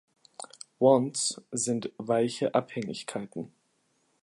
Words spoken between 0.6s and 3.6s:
Wants sind weiche Abhängigkeiten.